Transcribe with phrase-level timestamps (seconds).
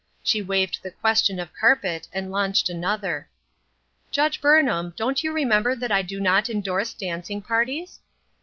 [0.23, 3.29] She waived the question of carpet and launched another.
[4.09, 7.99] "Judge Burnham, don't you remember that I do not indorse dancing parties